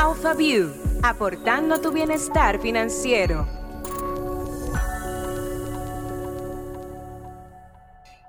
[0.00, 3.48] AlphaView, aportando tu bienestar financiero.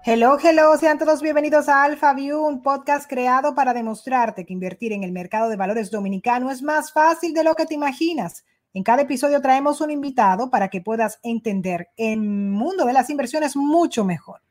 [0.03, 5.03] Hello, hello, sean todos bienvenidos a AlphaView, un podcast creado para demostrarte que invertir en
[5.03, 8.43] el mercado de valores dominicano es más fácil de lo que te imaginas.
[8.73, 13.55] En cada episodio traemos un invitado para que puedas entender el mundo de las inversiones
[13.55, 14.41] mucho mejor.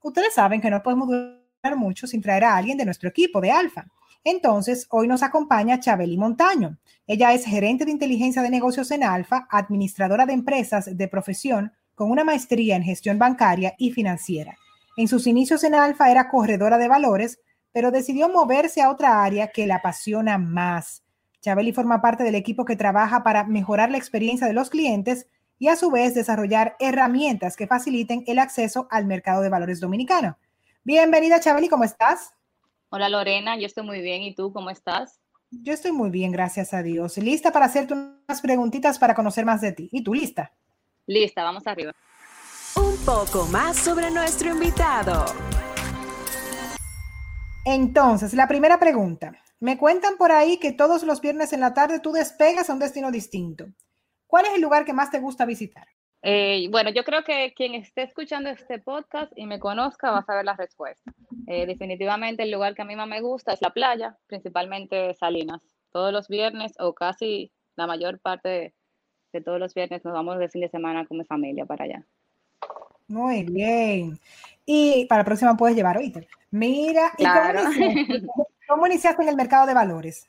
[0.00, 3.50] Ustedes saben que no podemos durar mucho sin traer a alguien de nuestro equipo de
[3.50, 3.84] Alfa.
[4.24, 6.78] Entonces, hoy nos acompaña Chabeli Montaño.
[7.06, 12.10] Ella es gerente de inteligencia de negocios en Alfa, administradora de empresas de profesión con
[12.10, 14.56] una maestría en gestión bancaria y financiera.
[14.96, 17.40] En sus inicios en Alfa era corredora de valores,
[17.72, 21.02] pero decidió moverse a otra área que la apasiona más.
[21.40, 25.26] Chabeli forma parte del equipo que trabaja para mejorar la experiencia de los clientes
[25.58, 30.38] y a su vez desarrollar herramientas que faciliten el acceso al mercado de valores dominicano.
[30.84, 32.34] Bienvenida, Chabeli, ¿cómo estás?
[32.92, 34.22] Hola Lorena, yo estoy muy bien.
[34.22, 35.20] ¿Y tú cómo estás?
[35.52, 37.18] Yo estoy muy bien, gracias a Dios.
[37.18, 39.88] Lista para hacerte unas preguntitas para conocer más de ti.
[39.92, 40.52] ¿Y tú lista?
[41.06, 41.92] Lista, vamos arriba.
[42.74, 45.24] Un poco más sobre nuestro invitado.
[47.64, 49.36] Entonces, la primera pregunta.
[49.60, 52.80] Me cuentan por ahí que todos los viernes en la tarde tú despegas a un
[52.80, 53.66] destino distinto.
[54.26, 55.86] ¿Cuál es el lugar que más te gusta visitar?
[56.22, 60.24] Eh, bueno, yo creo que quien esté escuchando este podcast y me conozca va a
[60.24, 61.12] saber la respuesta.
[61.46, 65.62] Eh, definitivamente el lugar que a mí más me gusta es la playa, principalmente Salinas.
[65.92, 68.74] Todos los viernes o casi la mayor parte
[69.32, 72.04] de, todos los viernes nos vamos de fin de semana con mi familia para allá.
[73.08, 74.18] Muy bien.
[74.66, 76.28] Y para la próxima puedes llevar, oíste.
[76.50, 77.12] Mira,
[78.68, 80.28] cómo, iniciaste, en el mercado de valores?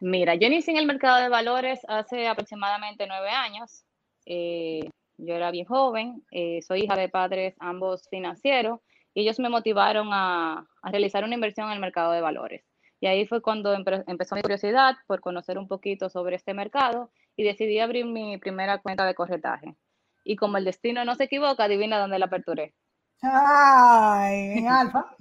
[0.00, 3.84] Mira, yo inicié en el mercado de valores hace aproximadamente nueve años.
[4.26, 8.80] Eh, yo era bien joven, eh, soy hija de padres ambos financieros
[9.14, 12.64] y ellos me motivaron a, realizar una inversión en el mercado de valores.
[13.00, 17.42] Y ahí fue cuando empezó mi curiosidad por conocer un poquito sobre este mercado y
[17.42, 19.74] decidí abrir mi primera cuenta de corretaje.
[20.24, 22.74] Y como el destino no se equivoca, adivina dónde la aperturé.
[23.22, 24.58] ¡Ay!
[24.58, 25.16] En Alfa.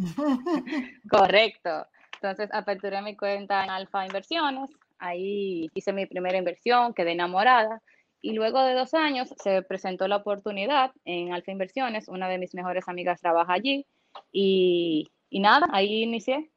[1.09, 1.87] Correcto.
[2.13, 4.69] Entonces aperturé mi cuenta en Alfa Inversiones.
[4.99, 7.81] Ahí hice mi primera inversión, quedé enamorada
[8.21, 12.53] y luego de dos años se presentó la oportunidad en Alfa Inversiones, una de mis
[12.53, 13.85] mejores amigas trabaja allí
[14.31, 16.51] y, nada, ahí inicié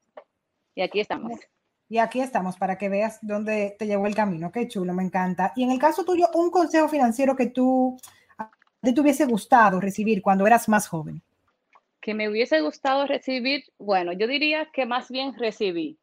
[0.75, 1.33] y aquí estamos.
[1.89, 4.51] Y aquí estamos para que veas dónde te llevó el camino.
[4.51, 5.53] Qué chulo, me encanta.
[5.55, 7.97] Y en el caso tuyo, un consejo financiero que tú
[8.83, 11.23] te hubiese gustado recibir cuando eras más joven.
[12.01, 15.99] Que me hubiese gustado recibir, bueno, yo diría que más bien recibí.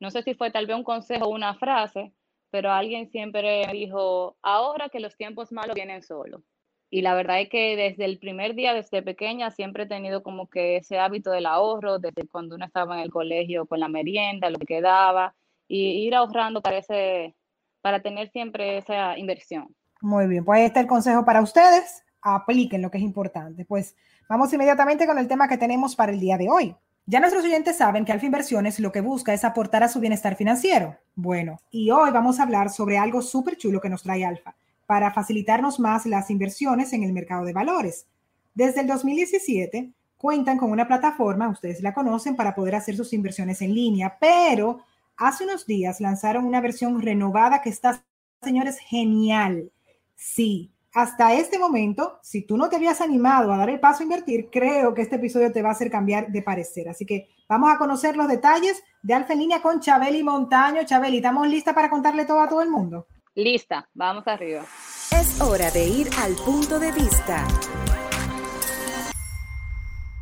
[0.00, 2.12] No sé si fue tal vez un consejo o una frase,
[2.52, 6.42] pero alguien siempre dijo, ahora que los tiempos malos vienen solo.
[6.90, 10.50] Y la verdad es que desde el primer día, desde pequeña, siempre he tenido como
[10.50, 14.50] que ese hábito del ahorro, desde cuando uno estaba en el colegio con la merienda,
[14.50, 15.34] lo que quedaba,
[15.66, 17.34] y ir ahorrando para, ese,
[17.80, 19.74] para tener siempre esa inversión.
[20.02, 22.04] Muy bien, pues ahí está el consejo para ustedes.
[22.20, 23.64] Apliquen lo que es importante.
[23.64, 23.96] Pues
[24.28, 26.76] vamos inmediatamente con el tema que tenemos para el día de hoy.
[27.06, 30.36] Ya nuestros oyentes saben que Alfa Inversiones lo que busca es aportar a su bienestar
[30.36, 30.96] financiero.
[31.16, 34.54] Bueno, y hoy vamos a hablar sobre algo súper chulo que nos trae Alfa
[34.86, 38.06] para facilitarnos más las inversiones en el mercado de valores.
[38.54, 43.62] Desde el 2017 cuentan con una plataforma, ustedes la conocen, para poder hacer sus inversiones
[43.62, 44.80] en línea, pero
[45.16, 48.04] hace unos días lanzaron una versión renovada que está,
[48.42, 49.72] señores, genial.
[50.14, 54.04] Sí, hasta este momento, si tú no te habías animado a dar el paso a
[54.04, 56.88] invertir, creo que este episodio te va a hacer cambiar de parecer.
[56.88, 60.84] Así que vamos a conocer los detalles de Alfa en línea con Chabeli Montaño.
[60.84, 63.06] Chabeli, ¿estamos listas para contarle todo a todo el mundo?
[63.34, 64.64] Lista, vamos arriba.
[65.18, 67.46] Es hora de ir al punto de vista.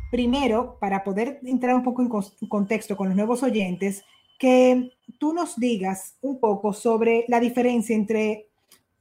[0.09, 4.05] Primero, para poder entrar un poco en contexto con los nuevos oyentes,
[4.39, 8.50] que tú nos digas un poco sobre la diferencia entre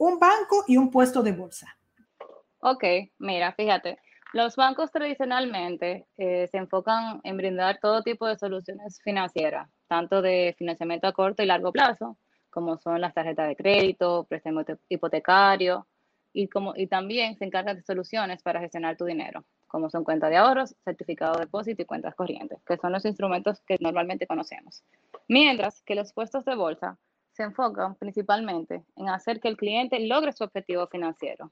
[0.01, 1.77] un banco y un puesto de bolsa.
[2.61, 2.85] Ok,
[3.19, 3.99] mira, fíjate,
[4.33, 10.55] los bancos tradicionalmente eh, se enfocan en brindar todo tipo de soluciones financieras, tanto de
[10.57, 12.17] financiamiento a corto y largo plazo,
[12.49, 15.87] como son las tarjetas de crédito, préstamo hipotecario,
[16.33, 20.31] y, como, y también se encargan de soluciones para gestionar tu dinero, como son cuentas
[20.31, 24.83] de ahorros, certificado de depósito y cuentas corrientes, que son los instrumentos que normalmente conocemos.
[25.29, 26.99] Mientras que los puestos de bolsa
[27.33, 31.51] se enfocan principalmente en hacer que el cliente logre su objetivo financiero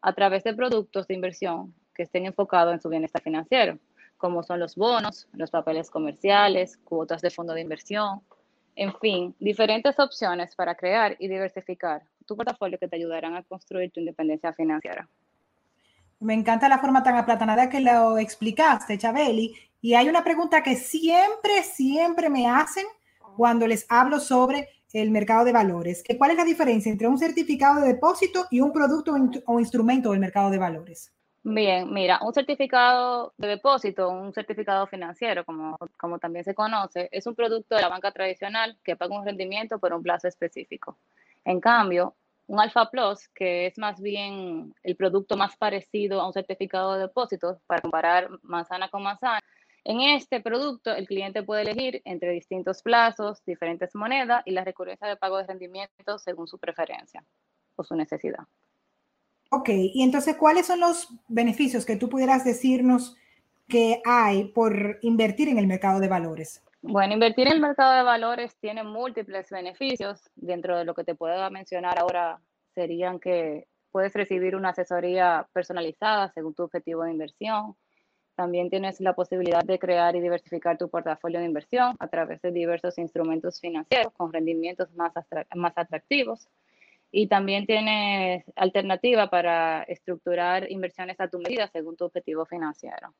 [0.00, 3.78] a través de productos de inversión que estén enfocados en su bienestar financiero,
[4.16, 8.20] como son los bonos, los papeles comerciales, cuotas de fondo de inversión,
[8.76, 13.90] en fin, diferentes opciones para crear y diversificar tu portafolio que te ayudarán a construir
[13.90, 15.08] tu independencia financiera.
[16.20, 19.54] Me encanta la forma tan aplatanada que lo explicaste, Chabeli.
[19.80, 22.86] Y hay una pregunta que siempre, siempre me hacen
[23.36, 26.02] cuando les hablo sobre el mercado de valores.
[26.16, 29.14] ¿Cuál es la diferencia entre un certificado de depósito y un producto
[29.46, 31.12] o instrumento del mercado de valores?
[31.48, 37.36] Bien, mira, un certificado de depósito, un certificado financiero, como, también se conoce, es un
[37.36, 40.98] producto de la banca tradicional que paga un rendimiento por un plazo específico.
[41.44, 42.16] En cambio,
[42.48, 47.02] un Alpha Plus, que es más bien el producto más parecido a un certificado de
[47.02, 49.38] depósito, para comparar manzana con manzana,
[49.88, 55.06] en este producto el cliente puede elegir entre distintos plazos, diferentes monedas y la recurrencia
[55.06, 57.24] de pago de rendimiento según su preferencia
[57.76, 58.44] o su necesidad.
[59.50, 63.16] Ok, y entonces, ¿cuáles son los beneficios que tú pudieras decirnos
[63.68, 66.64] que hay por invertir en el mercado de valores?
[66.82, 70.20] Bueno, invertir en el mercado de valores tiene múltiples beneficios.
[70.34, 72.40] Dentro de lo que te puedo mencionar ahora
[72.74, 77.76] serían que puedes recibir una asesoría personalizada según tu objetivo de inversión.
[78.36, 82.52] También tienes la posibilidad de crear y diversificar tu portafolio de inversión a través de
[82.52, 85.12] diversos instrumentos financieros con rendimientos más,
[85.54, 86.46] más atractivos.
[87.10, 93.14] Y también tienes alternativa para estructurar inversiones a tu medida según tu objetivo financiero.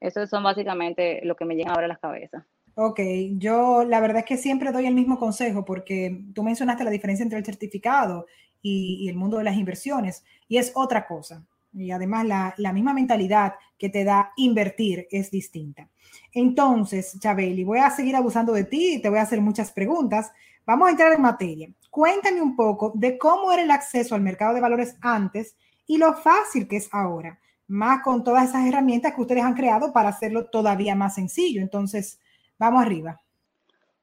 [0.00, 2.46] Eso son básicamente lo que me llega ahora a la cabeza.
[2.76, 3.00] Ok,
[3.32, 7.24] yo la verdad es que siempre doy el mismo consejo porque tú mencionaste la diferencia
[7.24, 8.26] entre el certificado
[8.62, 11.44] y, y el mundo de las inversiones y es otra cosa.
[11.72, 15.88] Y además la, la, misma mentalidad que te da invertir es distinta.
[16.32, 20.32] Entonces, Chabeli, voy a seguir abusando de ti y te voy a hacer muchas preguntas.
[20.66, 21.68] Vamos a entrar en materia.
[21.90, 25.56] Cuéntame un poco de cómo era el acceso al mercado de valores antes
[25.86, 27.38] y lo fácil que es ahora
[27.68, 31.60] más con todas esas herramientas que ustedes han creado para hacerlo todavía más sencillo.
[31.60, 32.18] Entonces,
[32.58, 33.20] vamos arriba.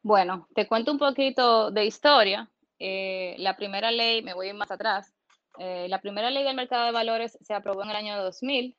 [0.01, 2.49] Bueno, te cuento un poquito de historia.
[2.77, 5.14] Eh, la primera ley, me voy más atrás,
[5.57, 8.75] eh, la primera ley del mercado de valores se aprobó en el año 2000.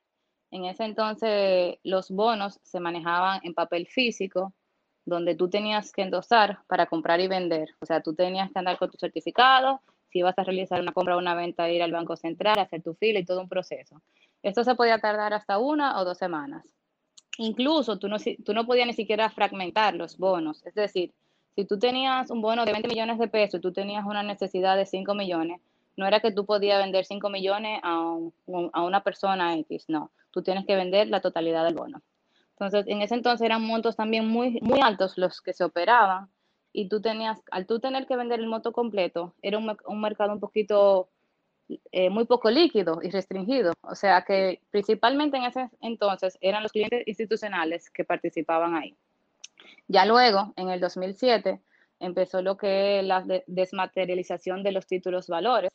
[0.51, 4.53] En ese entonces los bonos se manejaban en papel físico,
[5.05, 7.71] donde tú tenías que endosar para comprar y vender.
[7.81, 9.81] O sea, tú tenías que andar con tu certificado,
[10.11, 12.95] si ibas a realizar una compra o una venta, ir al Banco Central, hacer tu
[12.95, 14.03] fila y todo un proceso.
[14.43, 16.65] Esto se podía tardar hasta una o dos semanas.
[17.39, 20.65] Incluso tú no, tú no podías ni siquiera fragmentar los bonos.
[20.65, 21.13] Es decir,
[21.55, 24.77] si tú tenías un bono de 20 millones de pesos y tú tenías una necesidad
[24.77, 25.61] de 5 millones,
[25.97, 28.19] no era que tú podías vender 5 millones a,
[28.73, 30.13] a una persona X, no.
[30.31, 32.03] Tú tienes que vender la totalidad del bono.
[32.51, 36.31] Entonces, en ese entonces eran montos también muy, muy altos los que se operaban
[36.73, 40.33] y tú tenías, al tú tener que vender el monto completo, era un, un mercado
[40.33, 41.11] un poquito
[41.91, 43.73] eh, muy poco líquido y restringido.
[43.83, 48.97] O sea que principalmente en ese entonces eran los clientes institucionales que participaban ahí.
[49.89, 51.61] Ya luego, en el 2007,
[51.99, 55.71] empezó lo que es la desmaterialización de los títulos valores.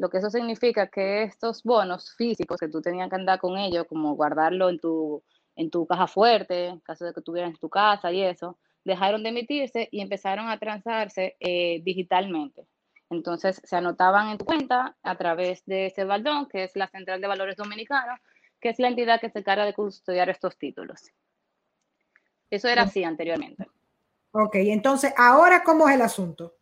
[0.00, 3.84] Lo que eso significa que estos bonos físicos que tú tenías que andar con ellos,
[3.86, 5.22] como guardarlo en tu,
[5.56, 9.22] en tu caja fuerte, en caso de que tuvieras en tu casa y eso, dejaron
[9.22, 12.66] de emitirse y empezaron a transarse eh, digitalmente.
[13.10, 17.20] Entonces se anotaban en tu cuenta a través de ese baldón, que es la Central
[17.20, 18.18] de Valores Dominicanos,
[18.58, 21.10] que es la entidad que se encarga de custodiar estos títulos.
[22.48, 23.66] Eso era así anteriormente.
[24.32, 26.54] Ok, entonces, ¿ahora cómo es el asunto?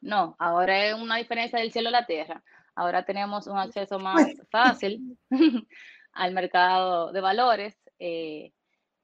[0.00, 2.42] No, ahora es una diferencia del cielo a la tierra.
[2.74, 5.18] Ahora tenemos un acceso más fácil
[6.12, 7.76] al mercado de valores.
[7.98, 8.52] Eh,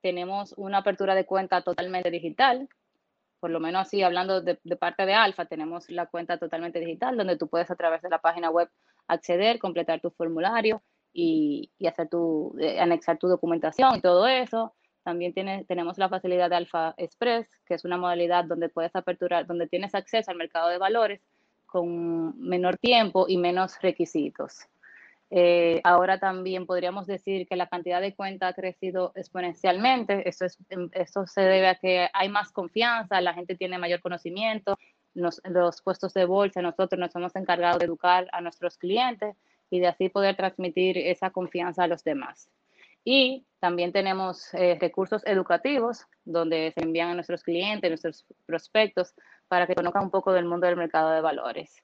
[0.00, 2.68] tenemos una apertura de cuenta totalmente digital,
[3.40, 7.36] por lo menos así, hablando de, parte de Alfa, tenemos la cuenta totalmente digital, donde
[7.36, 8.70] tú puedes a través de la página web
[9.08, 14.74] acceder, completar tu formulario y, hacer tu, eh, anexar tu documentación y todo eso.
[15.06, 15.32] También
[15.68, 19.94] tenemos la facilidad de Alfa Express, que es una modalidad donde puedes aperturar, donde tienes
[19.94, 21.20] acceso al mercado de valores
[21.64, 24.66] con menor tiempo y menos requisitos.
[25.30, 30.28] Eh, ahora también podríamos decir que la cantidad de cuentas ha crecido exponencialmente.
[30.28, 34.00] Eso, es, em, eso se debe a que hay más confianza, la gente tiene mayor
[34.00, 34.76] conocimiento.
[35.14, 39.36] los puestos de bolsa, nosotros nos hemos encargado de educar a nuestros clientes
[39.70, 42.50] y de así poder transmitir esa confianza a los demás.
[43.02, 49.14] Y también tenemos eh, recursos educativos donde se envían a nuestros clientes, nuestros prospectos,
[49.48, 51.74] para que conozcan un poco del mundo del mercado de valores.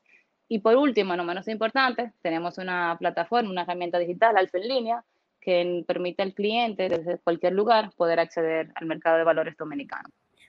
[0.49, 5.05] Y por último, no menos importante, tenemos una plataforma, una herramienta digital, Alfa en línea,
[5.41, 10.09] que permite al cliente desde cualquier lugar poder acceder al mercado de valores dominicano.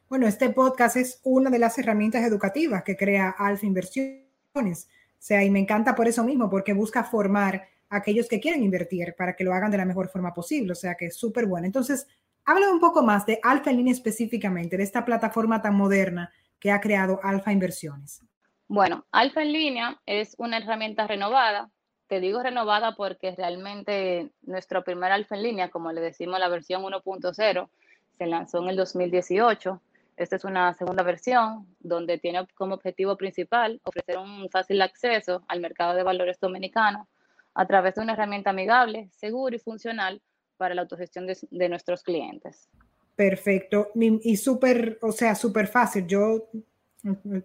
[0.09, 4.27] Bueno, este podcast es una de las herramientas educativas que crea Alfa Inversiones.
[4.53, 9.15] O sea, y me encanta por eso mismo, porque busca formar aquellos que quieren invertir
[9.17, 10.71] para que lo hagan de la mejor forma posible.
[10.71, 11.65] O sea, que es súper bueno.
[11.65, 12.07] Entonces,
[12.45, 16.71] háblame un poco más de Alfa en línea específicamente, de esta plataforma tan moderna que
[16.71, 18.21] ha creado Alfa Inversiones.
[18.67, 21.69] Bueno, Alfa en línea es una herramienta renovada.
[22.07, 26.83] Te digo renovada porque realmente nuestro primer Alfa en línea, como le decimos la versión
[26.83, 27.69] 1.0,
[28.17, 29.81] se lanzó en el 2018.
[30.15, 35.59] Esta es una segunda versión donde tiene como objetivo principal ofrecer un fácil acceso al
[35.59, 37.07] mercado de valores dominicano
[37.55, 40.21] a través de una herramienta amigable, segura y funcional
[40.57, 42.69] para la autogestión de, de nuestros clientes.
[43.15, 43.89] Perfecto.
[43.95, 46.07] Y súper, o sea, súper fácil.
[46.07, 46.49] Yo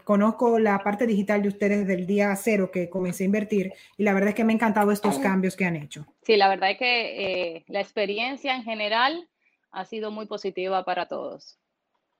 [0.04, 4.04] conozco la parte digital de ustedes desde el día cero que comencé a invertir y
[4.04, 6.06] la verdad es que me han encantado estos cambios que han hecho.
[6.22, 9.28] Sí, la verdad es que eh, la experiencia en general
[9.72, 11.58] ha sido muy positiva para todos,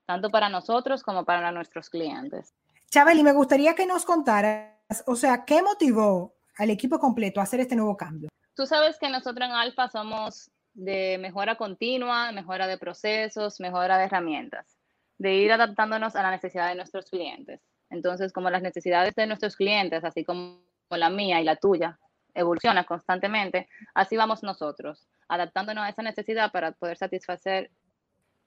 [0.05, 2.53] tanto para nosotros como para nuestros clientes.
[2.89, 4.73] Chabeli, me gustaría que nos contaras,
[5.05, 8.29] o sea, ¿qué motivó al equipo completo a hacer este nuevo cambio?
[8.53, 14.05] Tú sabes que nosotros en Alfa somos de mejora continua, mejora de procesos, mejora de
[14.05, 14.77] herramientas,
[15.17, 17.61] de ir adaptándonos a la necesidad de nuestros clientes.
[17.89, 21.97] Entonces, como las necesidades de nuestros clientes, así como la mía y la tuya,
[22.33, 27.71] evolucionan constantemente, así vamos nosotros, adaptándonos a esa necesidad para poder satisfacer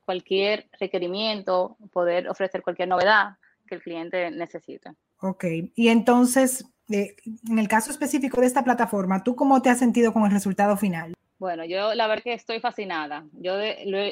[0.04, 4.92] cualquier requerimiento, poder ofrecer cualquier novedad que el cliente necesite.
[5.20, 7.16] Ok, y entonces, eh,
[7.48, 10.76] en el caso específico de esta plataforma, ¿tú cómo te has sentido con el resultado
[10.76, 11.14] final?
[11.38, 13.24] Bueno, yo la verdad que estoy fascinada.
[13.32, 13.54] Yo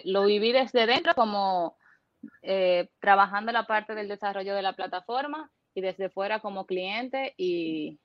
[0.04, 1.76] lo, viví desde dentro como
[2.42, 7.98] eh, trabajando la parte del desarrollo de la plataforma y desde fuera como cliente y,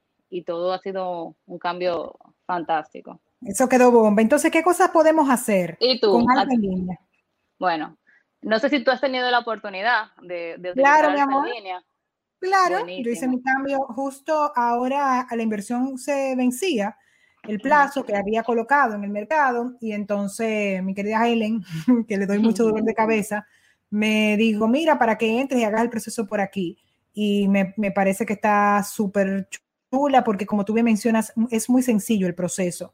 [0.45, 3.21] todo ha sido un cambio fantástico.
[3.41, 4.21] Eso quedó bomba.
[4.21, 6.11] Entonces, ¿qué cosas podemos hacer ¿Y tú?
[6.11, 6.99] con en línea?
[7.57, 7.97] Bueno,
[8.41, 11.47] no sé si tú has tenido la oportunidad de, de claro, mi amor.
[12.45, 16.95] Claro, yo hice mi cambio justo ahora a la inversión se vencía
[17.47, 21.63] el plazo que había colocado en el mercado y entonces mi querida Helen,
[22.07, 23.45] que le doy mucho dolor de cabeza,
[23.89, 26.77] me dijo, mira, para que entres y hagas el proceso por aquí.
[27.13, 29.47] Y me, me parece que está súper
[29.91, 32.93] chula porque como tú bien mencionas, es muy sencillo el proceso.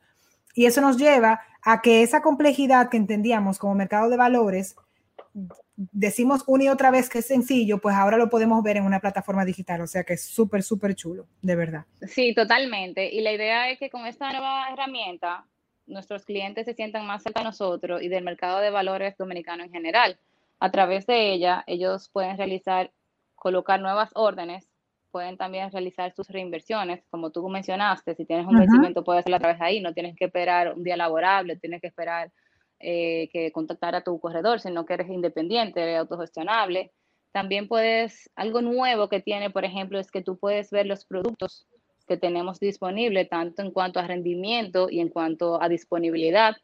[0.54, 4.76] Y eso nos lleva a que esa complejidad que entendíamos como mercado de valores
[5.92, 9.00] decimos una y otra vez que es sencillo, pues ahora lo podemos ver en una
[9.00, 11.86] plataforma digital, o sea que es súper, súper chulo, de verdad.
[12.08, 13.10] Sí, totalmente.
[13.14, 15.46] Y la idea es que con esta nueva herramienta,
[15.88, 19.72] nuestros clientes se sientan más cerca de nosotros y del mercado de valores dominicano en
[19.72, 20.20] general.
[20.60, 22.92] A través de ella, ellos pueden realizar,
[23.36, 24.68] colocar nuevas órdenes,
[25.12, 29.40] pueden también realizar sus reinversiones, como tú mencionaste, si tienes un vencimiento puedes hacerlo a
[29.40, 32.32] través de ahí, no tienes que esperar un día laborable, tienes que esperar
[32.82, 36.92] eh, que contactar a tu corredor, sino que eres independiente, autogestionable.
[37.32, 41.66] También puedes, algo nuevo que tiene, por ejemplo, es que tú puedes ver los productos
[42.08, 46.58] que tenemos disponibles, tanto en cuanto a rendimiento y en cuanto a disponibilidad.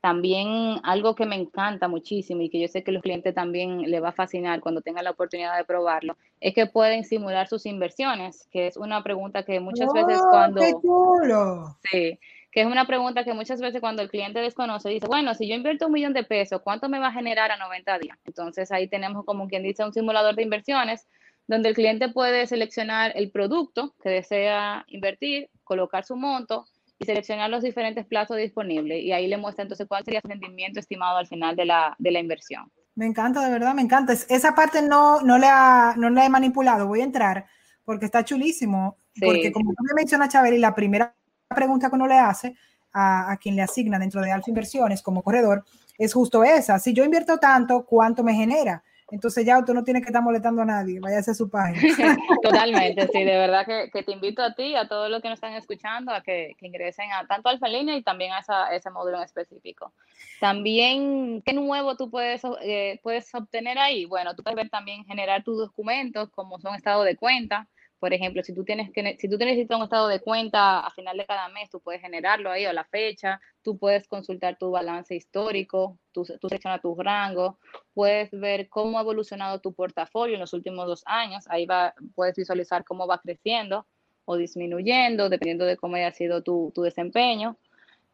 [0.00, 4.00] También algo que me encanta muchísimo y que yo sé que los clientes también le
[4.00, 8.48] va a fascinar cuando tengan la oportunidad de probarlo, es que pueden simular sus inversiones,
[8.50, 10.60] que es una pregunta que muchas veces ¡Oh, cuando...
[10.62, 11.76] ¡Qué chulo!
[11.90, 12.18] Sí,
[12.50, 15.54] que es una pregunta que muchas veces cuando el cliente desconoce dice, bueno, si yo
[15.54, 18.18] invierto un millón de pesos, ¿cuánto me va a generar a 90 días?
[18.24, 21.06] Entonces ahí tenemos como quien dice un simulador de inversiones
[21.46, 26.66] donde el cliente puede seleccionar el producto que desea invertir, colocar su monto
[26.98, 30.80] y seleccionar los diferentes plazos disponibles y ahí le muestra entonces cuál sería el rendimiento
[30.80, 32.70] estimado al final de la, de la inversión.
[32.94, 34.12] Me encanta, de verdad, me encanta.
[34.12, 37.46] Esa parte no, no, la, no la he manipulado, voy a entrar
[37.84, 38.98] porque está chulísimo.
[39.20, 41.14] Porque como tú me mencionas, Chabeli, la primera
[41.54, 42.54] pregunta que uno le hace
[42.92, 45.64] a, quien le asigna dentro de Alfa Inversiones como corredor
[45.98, 46.78] es justo esa.
[46.78, 48.82] Si yo invierto tanto, ¿cuánto me genera?
[49.10, 51.80] Entonces ya tú no tienes que estar molestando a nadie, váyase a su página.
[52.42, 55.54] Totalmente, sí, de verdad que, te invito a ti, a todos los que nos están
[55.54, 59.92] escuchando, a que, ingresen a tanto Alfa Línea y también a, ese módulo en específico.
[60.38, 64.04] También, ¿qué nuevo tú puedes, eh, puedes obtener ahí?
[64.04, 67.66] Bueno, tú puedes ver también generar tus documentos como son estado de cuenta,
[68.00, 71.18] por ejemplo, si tú tienes que, si tú necesitas un estado de cuenta a final
[71.18, 75.14] de cada mes, tú puedes generarlo ahí o la fecha, tú puedes consultar tu balance
[75.14, 77.56] histórico, tú, tú seleccionas tus rangos,
[77.92, 82.34] puedes ver cómo ha evolucionado tu portafolio en los últimos dos años, ahí va, puedes
[82.34, 83.86] visualizar cómo va creciendo
[84.24, 87.58] o disminuyendo, dependiendo de cómo haya sido tu, tu desempeño.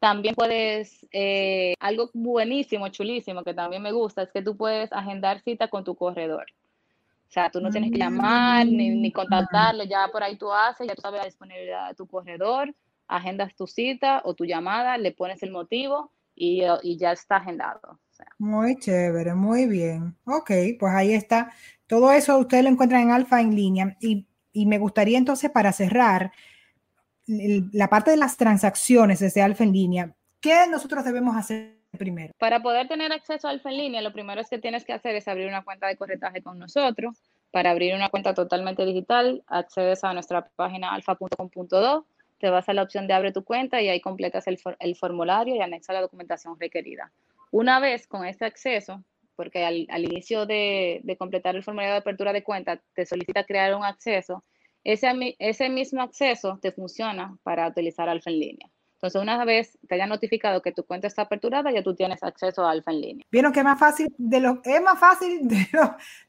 [0.01, 5.43] También puedes, eh, algo buenísimo, chulísimo, que también me gusta, es que tú puedes agendar
[5.43, 6.47] cita con tu corredor.
[7.29, 10.87] O sea, tú no tienes que llamar ni, ni contactarlo, ya por ahí tú haces,
[10.87, 12.75] ya tú sabes la disponibilidad de tu corredor,
[13.09, 17.99] agendas tu cita o tu llamada, le pones el motivo y, y ya está agendado.
[18.39, 20.17] Muy chévere, muy bien.
[20.25, 21.53] Ok, pues ahí está.
[21.87, 23.97] Todo eso ustedes lo encuentran en Alfa en línea.
[24.01, 26.33] Y, y me gustaría entonces, para cerrar,
[27.27, 32.33] la parte de las transacciones desde Alfa en línea, ¿qué nosotros debemos hacer primero?
[32.39, 35.15] Para poder tener acceso a Alfa en línea, lo primero es que tienes que hacer
[35.17, 37.17] es abrir una cuenta de corretaje con nosotros.
[37.51, 42.07] Para abrir una cuenta totalmente digital, accedes a nuestra página alfa.com.do,
[42.39, 45.61] te vas a la opción de abre tu cuenta y ahí completas el, formulario y
[45.61, 47.13] anexa la documentación requerida.
[47.51, 49.03] Una vez con este acceso,
[49.37, 53.85] porque al, inicio de, completar el formulario de apertura de cuenta te solicita crear un
[53.85, 54.43] acceso,
[54.85, 58.71] ese, ese mismo acceso te funciona para utilizar Alfa en línea.
[58.97, 62.65] Entonces, una vez te haya notificado que tu cuenta está aperturada, ya tú tienes acceso
[62.65, 63.27] a Alfa en línea.
[63.31, 65.69] Vieron que es más fácil de lo, es más fácil de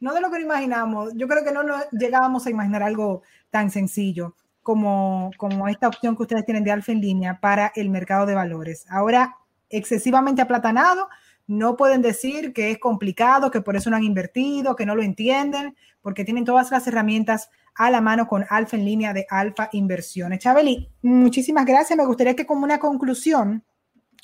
[0.01, 1.13] no de lo que imaginamos.
[1.15, 6.17] Yo creo que no nos llegábamos a imaginar algo tan sencillo como, como esta opción
[6.17, 8.85] que ustedes tienen de Alfa en línea para el mercado de valores.
[8.89, 9.37] Ahora,
[9.69, 11.07] excesivamente aplatanado,
[11.47, 15.03] no pueden decir que es complicado, que por eso no han invertido, que no lo
[15.03, 19.69] entienden, porque tienen todas las herramientas a la mano con Alfa en línea de Alfa
[19.71, 20.39] Inversiones.
[20.39, 21.97] Chabeli, muchísimas gracias.
[21.97, 23.63] Me gustaría que como una conclusión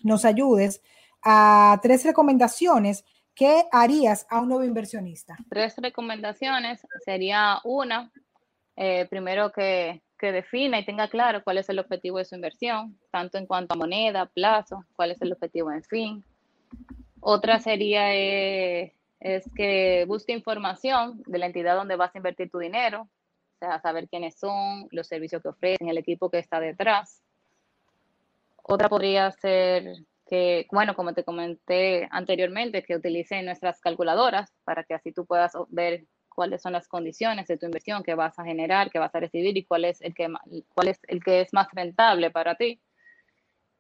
[0.04, 0.82] nos ayudes
[1.22, 3.06] a tres recomendaciones
[3.36, 5.38] ¿qué harías a un nuevo inversionista?
[5.50, 8.12] Tres recomendaciones sería una,
[8.76, 12.98] eh, primero que, que, defina y tenga claro cuál es el objetivo de su inversión,
[13.12, 16.24] tanto en cuanto a moneda, plazo, cuál es el objetivo en fin.
[17.20, 22.60] Otra sería eh, es que busque información de la entidad donde vas a invertir tu
[22.60, 23.08] dinero,
[23.64, 27.22] a saber quiénes son, los servicios que ofrecen, el equipo que está detrás.
[28.64, 34.94] Otra podría ser que, bueno, como te comenté anteriormente, que utilicen nuestras calculadoras para que
[34.94, 38.90] así tú puedas ver cuáles son las condiciones de tu inversión que vas a generar,
[38.90, 40.28] que vas a recibir y cuál es el que,
[40.74, 42.82] cuál es, el que es más rentable para ti.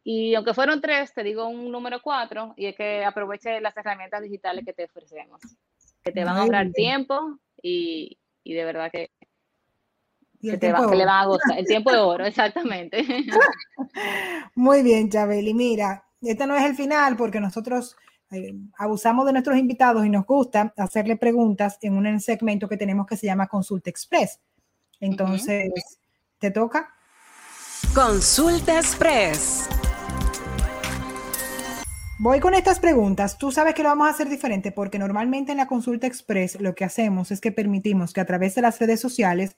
[0.04, 4.22] Y aunque fueron tres, te digo un número cuatro, y es que aproveche las herramientas
[4.22, 5.42] digitales que te ofrecemos,
[6.04, 9.12] que te van a ahorrar tiempo y, y de verdad que
[10.51, 11.57] que, te va, le va a gustar.
[11.57, 13.05] El tiempo de oro, exactamente.
[14.55, 15.53] Muy bien, Chabeli.
[15.53, 17.95] Mira, este no es el final porque nosotros
[18.31, 23.07] eh, abusamos de nuestros invitados y nos gusta hacerle preguntas en un segmento que tenemos
[23.07, 24.39] que se llama Consulta Express.
[25.00, 25.71] Entonces,
[26.39, 26.93] ¿te toca?
[27.93, 29.69] Consulta Express.
[32.19, 33.38] Voy con estas preguntas.
[33.38, 36.73] Tú sabes que lo vamos a hacer diferente porque normalmente en la consulta express lo
[36.73, 39.57] que hacemos es que permitimos que a través de las redes sociales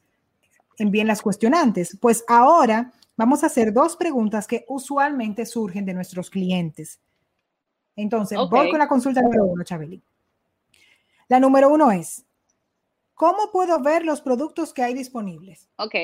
[0.84, 1.98] envíen las cuestionantes.
[2.00, 7.00] Pues ahora vamos a hacer dos preguntas que usualmente surgen de nuestros clientes.
[7.96, 10.01] Entonces, voy con la consulta número uno, Chabeli.
[11.27, 12.25] La número uno es,
[13.14, 15.70] ¿cómo puedo ver los productos que hay disponibles?
[15.77, 15.96] Ok,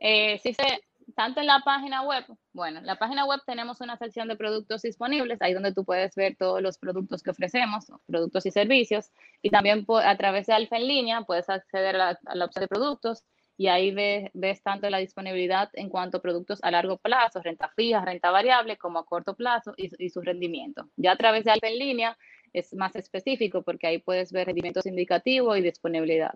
[0.00, 0.82] eh, si se,
[1.14, 4.82] tanto en la página web, bueno, en la página web tenemos una sección de productos
[4.82, 9.10] disponibles, ahí donde tú puedes ver todos los productos que ofrecemos, productos y servicios,
[9.42, 13.24] y también a través de Alfa en línea puedes acceder a la opción de productos
[13.58, 18.04] y ahí ves, tanto la disponibilidad en cuanto a productos a largo plazo, renta fija,
[18.04, 20.88] renta variable, como a corto plazo y, su rendimiento.
[20.96, 22.16] Ya a través de Alfa en línea
[22.52, 26.34] es más específico porque ahí puedes ver rendimientos indicativos y disponibilidad.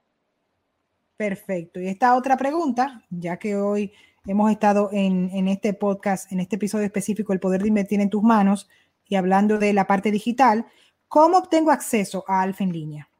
[1.16, 1.80] Perfecto.
[1.80, 3.92] Y esta otra pregunta, ya que hoy
[4.26, 8.11] hemos estado en, en este podcast, en este episodio específico, el poder de invertir en
[8.11, 8.68] tus manos
[9.06, 10.66] y hablando de la parte digital,
[11.06, 13.12] ¿cómo obtengo acceso a Alfa en línea?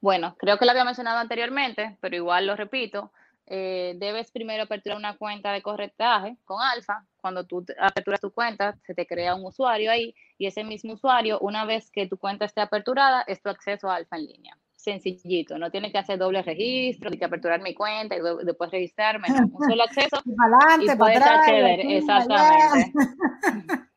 [0.00, 3.10] Bueno, creo que lo había mencionado anteriormente, pero igual lo repito.
[3.50, 7.04] Eh, debes primero aperturar una cuenta de corretaje con Alfa.
[7.16, 11.40] Cuando tú aperturas tu cuenta, se te crea un usuario ahí y ese mismo usuario,
[11.40, 14.58] una vez que tu cuenta esté aperturada, es tu acceso a Alfa en línea.
[14.76, 19.28] Sencillito, no tienes que hacer doble registro, ni que aperturar mi cuenta y después registrarme.
[19.28, 20.22] un solo acceso
[20.80, 21.80] y puedes acceder.
[21.80, 22.92] Exactamente.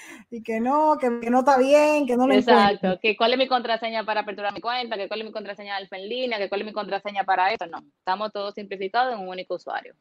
[0.30, 3.48] y que no, que, no está bien, que no lo Exacto, que cuál es mi
[3.48, 6.62] contraseña para aperturar mi cuenta, que cuál es mi contraseña Alfa en línea, que cuál
[6.62, 7.66] es mi contraseña para eso.
[7.66, 9.94] No, estamos todos simplificados en un único usuario.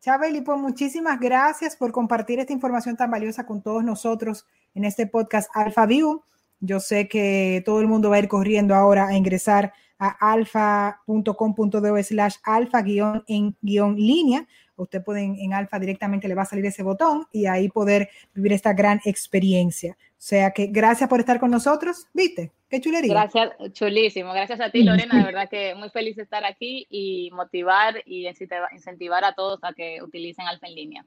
[0.00, 5.06] Chabeli, pues muchísimas gracias por compartir esta información tan valiosa con todos nosotros en este
[5.06, 6.22] podcast AlphaView.
[6.58, 9.72] Yo sé que todo el mundo va a ir corriendo ahora a ingresar
[10.04, 14.46] a alfa.com.do slash alfa guion en guion línea
[14.82, 18.52] usted puede en, Alfa directamente le va a salir ese botón y ahí poder vivir
[18.52, 19.92] esta gran experiencia.
[19.92, 22.52] O sea que gracias por estar con nosotros, ¿viste?
[22.68, 23.12] Qué chulería.
[23.12, 24.32] Gracias, chulísimo.
[24.32, 25.16] Gracias a ti, Lorena.
[25.16, 28.26] De verdad que muy feliz de estar aquí y motivar y
[28.72, 31.04] incentivar a todos a que utilicen Alfa en línea.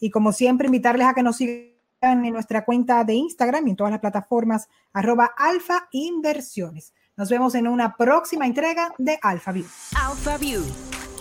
[0.00, 3.76] Y como siempre, invitarles a que nos sigan en nuestra cuenta de Instagram y en
[3.76, 6.92] todas las plataformas arroba Alfa Inversiones.
[7.18, 9.66] Nos vemos en una próxima entrega de Alfa View.
[9.94, 10.62] Alfa View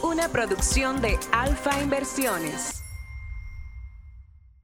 [0.04, 2.85] una producción de Alfa Inversiones.